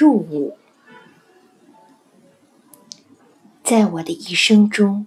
[0.00, 0.56] 入伍。
[3.62, 5.06] 在我的一生中，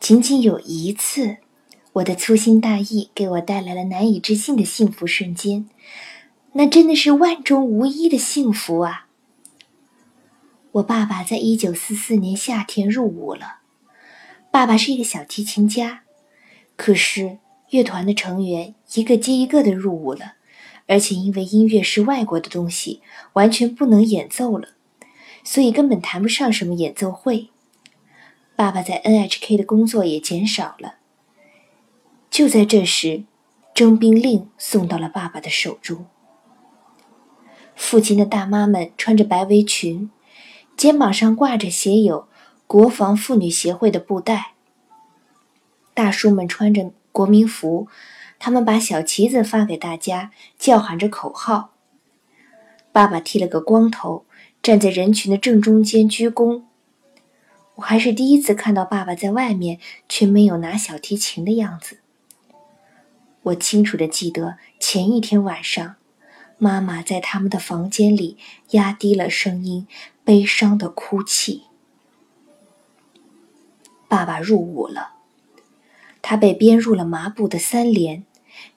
[0.00, 1.36] 仅仅有一次，
[1.92, 5.68] 我的粗心大意给我带来了难以置信的幸福瞬间。
[6.54, 9.06] 那真的是万中无一的幸福啊！
[10.72, 13.60] 我爸爸在一九四四年夏天入伍了。
[14.50, 16.02] 爸爸是一个小提琴家，
[16.74, 17.38] 可是
[17.70, 20.34] 乐团的成员一个接一个的入伍了，
[20.86, 23.00] 而且因为音乐是外国的东西，
[23.34, 24.68] 完全不能演奏了，
[25.44, 27.48] 所以根本谈不上什么演奏会。
[28.54, 30.96] 爸爸在 NHK 的工作也减少了。
[32.30, 33.24] 就在这时，
[33.74, 36.06] 征兵令送到了爸爸的手中。
[37.74, 40.10] 父亲的大妈们穿着白围裙，
[40.76, 42.28] 肩膀上挂着写有
[42.66, 44.52] “国防妇女协会”的布袋。
[45.94, 47.88] 大叔们穿着国民服，
[48.44, 51.74] 他们把小旗子发给大家，叫喊着口号。
[52.90, 54.24] 爸爸剃了个光头，
[54.60, 56.64] 站在人群的正中间鞠躬。
[57.76, 62.00] 我还是第一次看到爸爸在外面却没有拿小提琴的样子。
[63.44, 65.94] 我清楚的记得前一天晚上。
[66.58, 68.36] 妈妈在他们的房间里
[68.70, 69.86] 压低了声音，
[70.24, 71.62] 悲伤的哭泣。
[74.08, 75.12] 爸爸入伍了，
[76.20, 78.24] 他被编入了麻布的三连，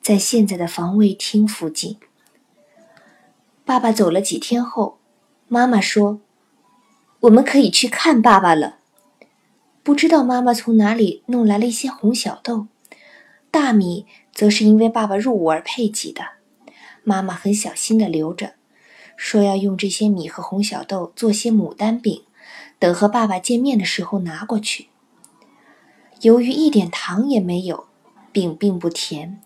[0.02, 1.98] 在现在的防卫厅附近。
[3.64, 5.00] 爸爸走了几天后，
[5.48, 6.20] 妈妈说
[7.22, 8.78] ：“我们可以去看爸爸了。”
[9.82, 12.68] 不知道妈妈从哪里弄来了一些红小豆，
[13.52, 16.24] 大米则是因为爸爸入伍而配给的。
[17.04, 18.56] 妈妈很小心地留着，
[19.16, 22.24] 说要用这些米和红小豆做些牡丹饼，
[22.80, 24.90] 等和爸爸见面的时候拿过去。
[26.22, 27.86] 由于一点糖也没有，
[28.32, 29.40] 饼并不甜，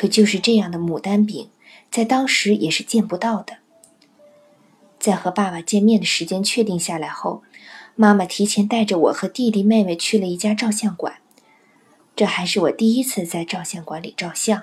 [0.00, 1.50] 可就是这样的牡丹饼，
[1.90, 3.58] 在当时也是见不到的。
[4.98, 7.42] 在和爸爸见面的时间确定下来后，
[7.96, 11.16] 妈妈提前带着我和弟弟妹妹去了一家照相馆，
[12.16, 14.62] 这还是我第一次在照相馆里照相。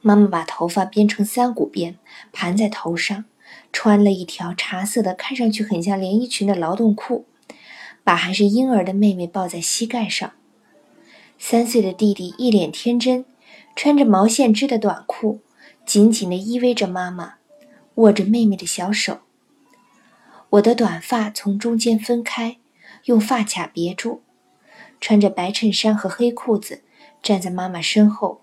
[0.00, 1.96] 妈妈把头发编成三股辫，
[2.30, 3.24] 盘在头上，
[3.72, 7.26] 穿了一条茶色的、看上去很像连衣裙的劳动裤，
[8.04, 10.34] 把还是婴儿的妹妹抱在膝盖上。
[11.42, 13.24] 三岁的弟弟一脸天真，
[13.74, 15.40] 穿着毛线织的短裤，
[15.86, 17.36] 紧紧地依偎着妈妈，
[17.94, 19.20] 握着妹妹的小手。
[20.50, 22.58] 我的短发从中间分开，
[23.06, 24.20] 用发卡别住，
[25.00, 26.82] 穿着白衬衫和黑裤子，
[27.22, 28.42] 站在妈妈身后。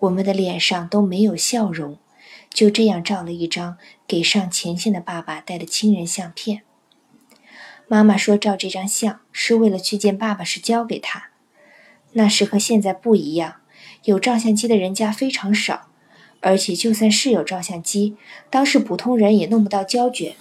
[0.00, 1.98] 我们的脸上都没有笑容，
[2.52, 6.62] 就这样照了一张给上前线的爸爸带的亲人相片。
[7.86, 11.31] 妈妈说，照这张相是为了去见爸爸时交给他。
[12.12, 13.56] 那时和现在不一样，
[14.04, 15.88] 有照相机的人家非常少，
[16.40, 18.16] 而且就算是有照相机，
[18.50, 20.34] 当时普通人也弄不到胶卷。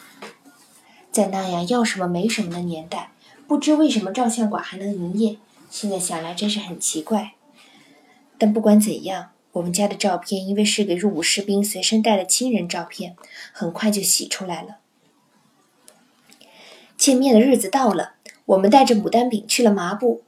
[1.12, 3.12] 在那样要什么没什么的年代，
[3.48, 5.38] 不知为什么照相馆还能营业。
[5.70, 7.34] 现在想来真是很奇怪。
[8.38, 9.32] 但不管怎样。
[9.54, 13.18] 我们家的照片，因为是给入伍士兵随身带的亲人照片，
[13.52, 14.78] 很快就洗出来了。
[16.96, 18.14] 见面的日子到了，
[18.46, 20.24] 我们带着牡丹饼去了麻布，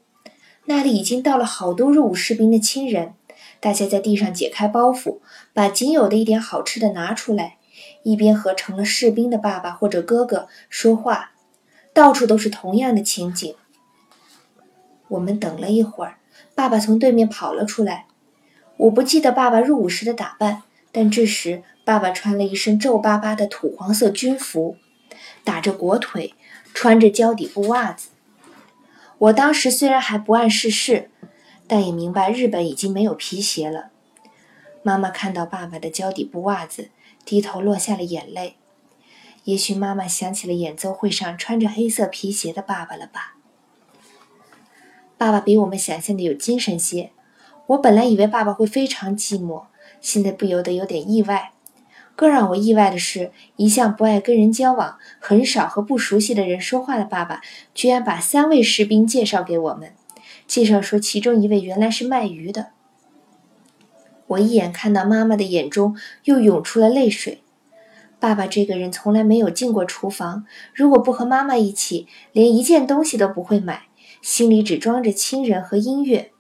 [0.66, 3.14] 那里已经到了好多入伍士兵的亲人。
[3.60, 5.20] 大家在地上解开包袱，
[5.54, 7.58] 把仅有的一点好吃的拿出来，
[8.04, 11.32] 一边和成了士兵的爸爸或者哥哥说话，
[11.94, 13.56] 到处都是同样的情景。
[15.08, 16.18] 我们等了一会儿，
[16.54, 18.08] 爸爸从对面跑了出来。
[18.78, 24.76] 我不记得爸爸入伍时的打扮，但这时爸爸穿了一身皱巴巴的土黄色军服，
[25.44, 26.34] 打着裹腿，
[26.74, 28.10] 穿着胶底布袜子。
[29.24, 31.10] 我当时虽然还不谙世事，
[31.66, 33.92] 但也明白日本已经没有皮鞋了。
[34.82, 36.90] 妈妈看到爸爸的胶底布袜子，
[37.24, 38.58] 低头落下了眼泪。
[39.46, 43.38] 也许妈妈想起了演奏会上穿着黑色皮鞋的爸爸了吧？
[45.18, 47.12] 爸爸比我们想象的有精神些。
[47.68, 49.68] 我本来以为爸爸会非常寂寞，
[50.02, 51.53] 现在不由得有点意外。
[52.16, 57.42] 更让我意外的是，一向不爱跟人交往、很少和不熟悉的人说话的爸爸，
[57.74, 59.94] 居然把三位士兵介绍给我们。
[60.46, 62.68] 介绍说，其中一位原来是卖鱼的。
[64.28, 65.96] 我一眼看到妈妈的眼中
[66.26, 67.42] 又涌出了泪水。
[68.20, 73.84] 爸爸这个人从来没有进过厨房，如果不和妈妈一起，连一件东西都不会买，
[74.22, 76.32] 心里只装着亲人和音乐。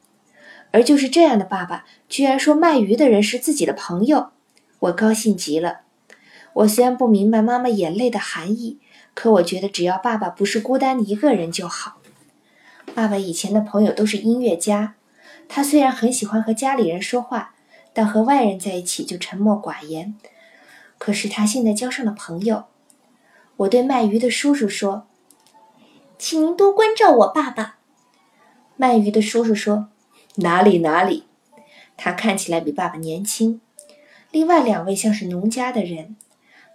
[0.72, 4.33] 而就是这样的爸爸，居然说卖鱼的人是自己的朋友，
[4.84, 5.82] 我高兴极了。
[6.54, 8.80] 我虽然不明白妈妈眼泪的含义，
[9.14, 12.02] 可我觉得只要爸爸不是孤单一个人就好。
[12.94, 14.96] 爸爸以前的朋友都是音乐家，
[15.48, 17.56] 他虽然很喜欢和家里人说话，
[17.94, 20.16] 但和外人在一起就沉默寡言。
[20.98, 22.66] 可是他现在交上了朋友。
[23.58, 25.08] 我对卖鱼的叔叔说
[26.18, 27.78] ：“请您多关照我爸爸。”
[28.76, 29.90] 卖鱼的叔叔说
[30.38, 31.28] ：“哪里哪里，
[31.96, 33.62] 他看起来比爸爸年轻。
[34.34, 36.16] 另外两位像是农家的人，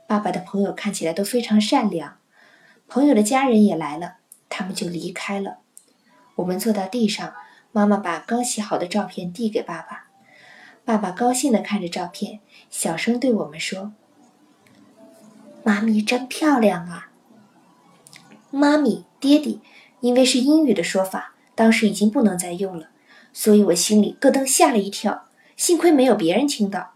[0.07, 2.19] 爸爸的朋友看起来都非常善良。
[2.87, 4.19] 朋友的家人也来了，
[4.49, 5.59] 他们就离开了。
[6.37, 7.35] 我们坐到地上，
[7.73, 10.07] 妈妈把刚洗好的照片递给爸爸。
[10.85, 12.39] 爸爸高兴地看着照片，
[12.71, 13.93] 小声对我们说
[15.65, 17.11] ：“妈咪真漂亮啊！”
[18.53, 19.61] 妈咪、爹地，
[19.99, 21.35] 因为是英语的说法。
[21.57, 22.91] 当时已经不能再用了，
[23.33, 25.27] 所以我心里咯噔吓了一跳。
[25.57, 26.95] 幸亏没有别人听到。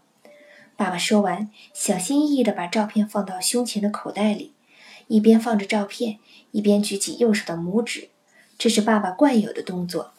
[0.75, 4.53] 爸爸说完，小心翼翼地把照片放到胸前的口袋里，
[5.07, 6.17] 一边放着照片，
[6.51, 8.09] 一边举起右手的拇指。
[8.57, 10.13] 这是爸爸惯有的动作。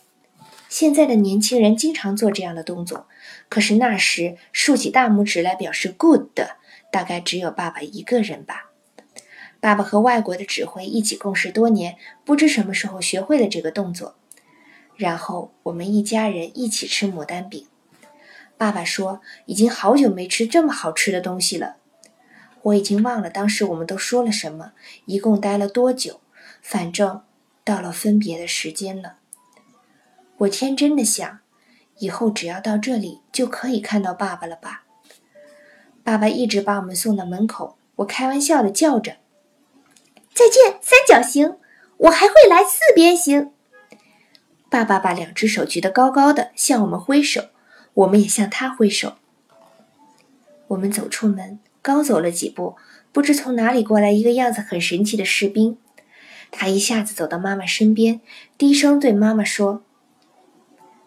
[0.68, 3.06] 现在的年轻人经常做这样的动作，
[3.48, 6.40] 可是那时竖起大拇指来表示 “good”，
[6.90, 8.70] 大概只有爸爸一个人吧。
[9.60, 14.16] 爸爸和外国的指挥一起共事多年，不知什么时候学会了这个动作。
[14.96, 17.66] 然后我们一家人一起吃牡丹饼。
[18.56, 21.76] 爸爸说：“已经好久没吃这么好吃的东西了。”
[22.62, 24.72] 我已经忘了当时我们都说了什么，
[25.06, 26.20] 一共待了多久。
[26.62, 27.22] 反正
[27.62, 29.16] 到了分别的时间了。
[30.38, 31.40] 我天真的想，
[31.98, 34.84] 以后只要到这里就可以看到爸爸了吧？
[36.02, 39.18] 爸爸一直把我们送到门口，我开玩笑的叫着
[40.32, 41.58] ：“再见，三角形！
[41.98, 43.52] 我还会来四边形。”
[44.70, 47.50] 爸爸把两只手举得高高的，向我们挥手，
[47.94, 49.14] 我们也向他挥手。
[50.68, 52.76] 我们走出门，刚走了几步，
[53.12, 55.78] 不知从哪里过来一个样子很神奇的士兵，
[56.50, 58.20] 他一下子走到妈妈身边，
[58.58, 59.82] 低声对妈妈说：“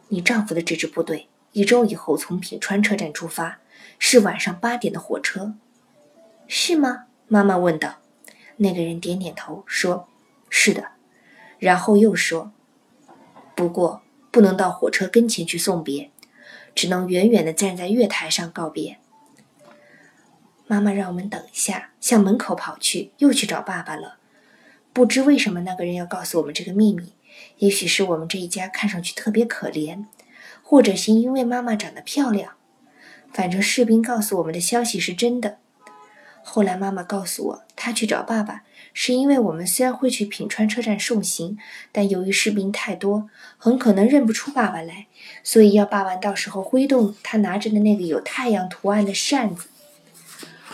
[0.09, 3.59] 你丈夫的这支部队一周以后从品川车站出发，
[3.99, 5.53] 是晚上八点的火车，
[6.47, 7.95] 是吗？”妈妈问道。
[8.59, 10.07] 那个人点点头，说
[10.49, 10.91] ：“是的。”
[11.59, 12.51] 然后又说。
[13.55, 14.01] 不过
[14.31, 16.11] 不能到火车跟前去送别，
[16.77, 18.99] 只能远远地站在月台上告别。
[20.67, 24.17] 妈妈让我们等一下，向门口跑去，又去找爸爸了。
[24.93, 27.13] 不知为什么那个人要告诉我们这个秘密，
[27.57, 30.05] 也许是我们这一家看上去特别可怜，
[30.61, 32.53] 或者是因为妈妈长得漂亮。
[33.33, 35.57] 反正士兵告诉我们的消息是真的。
[36.49, 38.63] 后来妈妈告诉我，她去找爸爸。
[38.93, 41.57] 是因为我们虽然会去品川车站送行，
[41.91, 45.07] 但由于士兵太多，很可能认不出爸爸来，
[45.43, 49.67] 所以要爸爸到时候挥动他拿着的那个有太阳图案的扇子。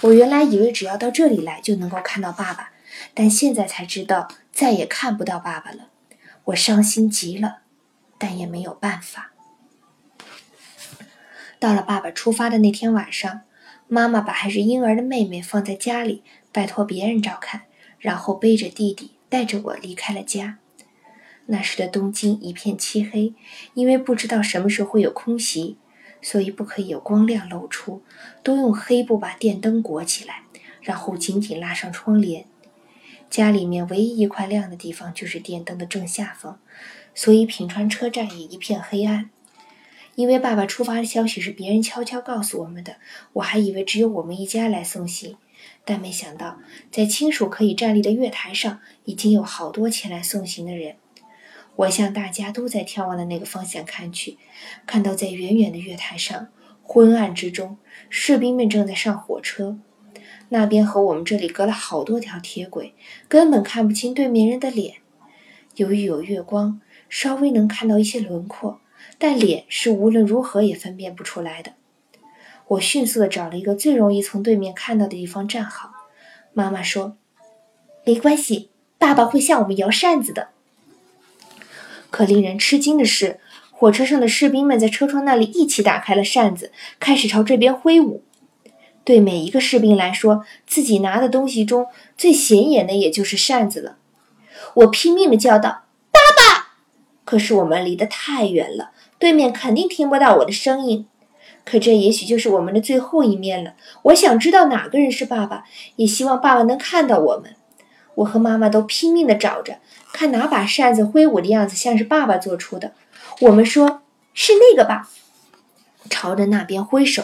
[0.01, 2.71] 我原来以为只要到这里来就能够看到爸爸，
[3.13, 5.89] 但现在才知道再也看不到爸爸了。
[6.45, 7.61] 我伤心极了，
[8.17, 9.31] 但也没有办法。
[11.59, 13.41] 到了爸爸出发的那天晚上，
[13.87, 17.63] 妈妈把还是婴儿的妹妹放在家里，拜托别人照看。
[17.99, 20.59] 然后背着弟弟，带着我离开了家。
[21.45, 23.33] 那时的东京一片漆黑，
[23.73, 25.77] 因为不知道什么时候会有空袭，
[26.21, 28.01] 所以不可以有光亮露出，
[28.43, 30.43] 都用黑布把电灯裹起来，
[30.81, 32.45] 然后紧紧拉上窗帘。
[33.29, 36.59] 家里面唯一一块亮的地方就是电灯的正下方，
[37.15, 39.29] 所以品川车站也一片黑暗。
[40.15, 42.97] 因为爸爸出发的消息是别人悄悄告诉我们的，
[43.33, 45.37] 我还以为只有我们一家来送行。
[45.85, 46.59] 但没想到，
[46.91, 50.97] 在亲属可以站立的月台上，已经有好多前来送行的人。
[51.75, 54.37] 我向大家都在眺望的那个方向看去，
[54.85, 56.49] 看到在远远的月台上，
[56.83, 57.77] 昏暗之中，
[58.09, 59.79] 士兵们正在上火车。
[60.49, 62.93] 那边和我们这里隔了好多条铁轨，
[63.27, 64.97] 根本看不清对面人的脸。
[65.75, 66.79] 由于有月光，
[67.09, 68.79] 稍微能看到一些轮廓，
[69.17, 71.73] 但脸是无论如何也分辨不出来的。
[72.67, 75.91] 我迅速地找了一个最容易从对面看到的地方站好。
[76.53, 77.17] 妈妈说
[78.05, 80.49] ：“没关系，爸爸会向我们摇扇子的。”
[82.09, 83.39] 可令人吃惊的是，
[83.71, 88.23] 火车上的士兵们在车窗那里一起打开了扇子，开始朝这边挥舞。
[89.03, 93.97] 对每一个士兵来说，自己拿的东西中最显眼的也就是扇子了。
[94.75, 95.82] 我拼命地叫道：“！”
[97.33, 101.07] 可是我们离得太远了，对面肯定听不到我的声音。
[101.65, 103.73] 可这也许就是我们的最后一面了。
[104.03, 105.63] 我想知道哪个人是爸爸，
[105.95, 107.55] 也希望爸爸能看到我们。
[108.13, 109.79] 我和妈妈都拼命地找着，
[110.11, 112.91] 看哪把扇子挥舞的样子像是爸爸做出的。
[113.41, 114.03] 我们说
[114.35, 115.09] 是那个吧，
[116.11, 117.23] 朝着那边挥手，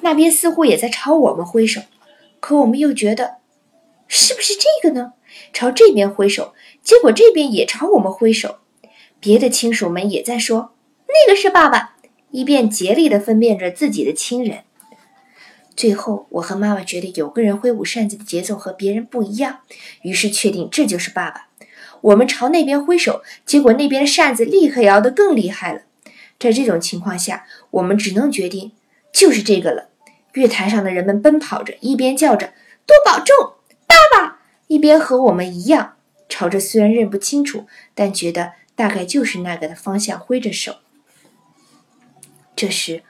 [0.00, 1.80] 那边似乎也在朝我们挥手。
[2.40, 3.36] 可我们又觉得，
[4.08, 5.12] 是不是这个呢？
[5.52, 8.56] 朝这边挥手，结果这边也朝我们挥手。
[9.24, 10.74] 别的亲属们也在说，
[11.08, 11.96] 那个是爸爸。
[12.30, 14.64] 一边竭力地分辨着自己的亲人，
[15.74, 19.60] 最后，我和妈妈觉得有个人挥舞扇子的节奏和别人不一样，
[20.02, 21.48] 于是确定这就是爸爸。
[22.02, 25.82] 我们朝那边挥手，结果那边的扇子立刻摇得更厉害了。
[26.38, 28.72] 在这种情况下，我们只能决定
[29.10, 29.88] 就是这个了。
[30.32, 32.52] 月台上的人们奔跑着，一边叫着
[32.84, 33.54] “多保重，
[33.86, 35.94] 爸爸”，一边和我们一样，
[36.28, 40.76] 朝着虽然认不清楚，但觉得大概就是那个的方向挥着手。
[42.56, 43.02] 这时，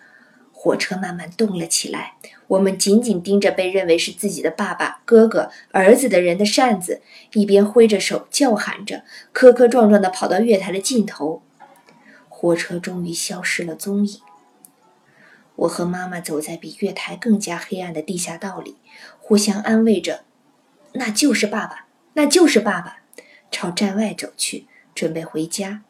[0.53, 2.15] 火车慢慢动了起来。
[2.49, 7.01] 我们紧紧盯着被认为是自己的爸爸、哥哥、儿子的人的扇子，
[7.33, 11.43] 一边挥着手叫喊着，磕磕撞撞地跑到月台的尽头。
[12.29, 14.21] 火车终于消失了踪影。
[15.57, 18.77] 我和妈妈走在比月台更加黑暗的地下道里，
[19.19, 20.25] 互相安慰着
[20.93, 22.99] ：“那就是爸爸，那就是爸爸。”
[23.51, 25.83] 朝站外走去，准备回家。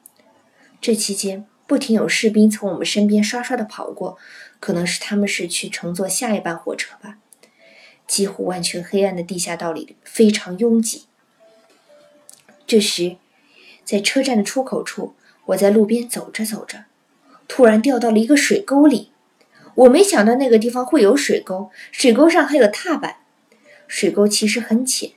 [0.80, 1.46] 这期间。
[1.66, 4.18] 不停有士兵从我们身边刷刷的跑过，
[4.60, 7.16] 可能是他们是去乘坐下一班火车吧。
[8.06, 11.06] 几乎完全黑暗的地下道里非常拥挤。
[12.66, 13.16] 这时，
[13.82, 15.14] 在车站的出口处，
[15.46, 16.84] 我在路边走着走着，
[17.48, 19.10] 突然掉到了一个水沟里。
[19.76, 23.16] 我没想到那个地方会有水沟，水沟上还有踏板。
[23.88, 25.12] 水沟其实很浅，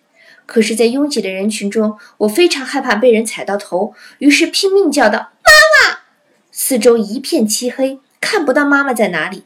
[0.47, 5.33] 可是，在拥挤的人群中，我非常害怕被人踩到头，于是拼命叫道。
[5.43, 5.51] 妈
[5.91, 5.99] 妈
[6.51, 9.43] 四周一片漆黑，看不到妈妈在哪里。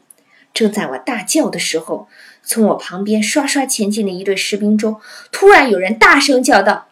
[0.54, 2.08] 正在我大叫的时候，
[2.44, 5.00] 从我旁边刷刷前进的一队士兵中，
[5.32, 6.86] 突然有人大声叫道：“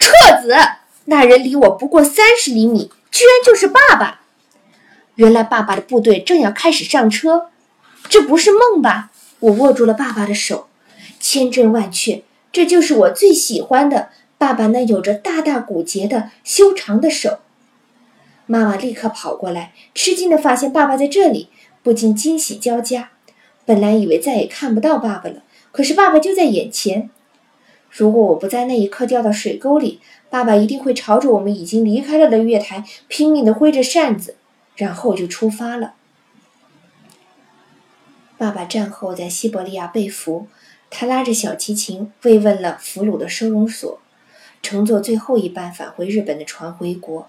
[0.00, 0.10] 撤
[0.42, 0.56] 子！”
[1.06, 4.20] 那人离我不过三十厘米，居然就是爸爸。
[5.16, 7.50] 原来爸爸的部队正要开始上车，
[8.08, 9.10] 这不是梦吧？
[9.40, 10.68] 我握住了爸爸的手，
[11.18, 17.38] 千真万确，这就是我最喜欢的爸爸那有着大大骨节的修长的手。
[18.46, 21.48] 妈妈立刻跑过来，吃惊地发现爸爸在这里，
[21.82, 23.10] 不禁惊喜交加。
[23.64, 27.08] 本来以为再也看不到爸爸了，可是爸爸就在眼前。
[27.88, 34.36] 如果我不在那一刻掉到水沟里，爸爸一定会朝着我们已经离开了的月台拼命地挥着扇子，
[34.74, 35.94] 然后就出发了。
[38.36, 40.48] 爸爸战后在西伯利亚被俘，
[40.90, 44.00] 他拉着小提琴慰问了俘虏的收容所，
[44.60, 47.28] 乘坐最后一班返回日本的船回国。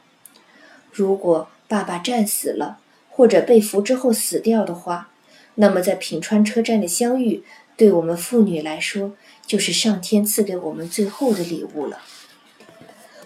[0.92, 5.10] 如果爸爸战死了，或者被俘之后死掉的话，
[5.56, 7.44] 那么在品川车站的相遇，
[7.78, 9.14] 对我们父女来说，
[9.46, 12.00] 就是上天赐给我们最后的礼物了。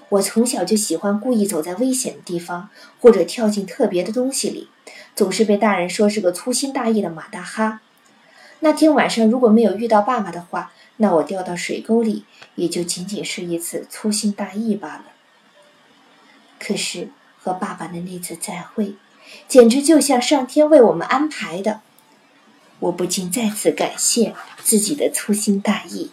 [0.10, 4.70] 我从小就喜欢故意走在危险的地方，或者跳进特别的东西里，
[5.16, 7.82] 总是被大人说是个粗心大意的马大哈。
[8.60, 15.06] 那天晚上如果没有遇到爸爸的话，那我掉到水沟里，也就仅仅是一次粗心大意罢了。
[16.60, 17.10] 可是。
[17.38, 18.96] 和爸爸的那次再会，
[19.48, 21.82] 简直就像上天为我们安排的。
[22.80, 24.34] 我不禁再次感谢
[24.64, 26.10] 自己的粗心大意。